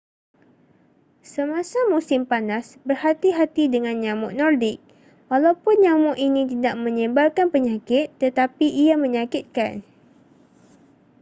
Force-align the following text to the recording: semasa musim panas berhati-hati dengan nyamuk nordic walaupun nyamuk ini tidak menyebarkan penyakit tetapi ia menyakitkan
semasa 1.33 1.77
musim 1.93 2.21
panas 2.31 2.65
berhati-hati 2.89 3.63
dengan 3.73 3.95
nyamuk 4.03 4.31
nordic 4.39 4.77
walaupun 5.31 5.75
nyamuk 5.83 6.17
ini 6.27 6.41
tidak 6.51 6.73
menyebarkan 6.85 7.47
penyakit 7.53 8.05
tetapi 8.21 8.65
ia 8.83 8.95
menyakitkan 9.05 9.73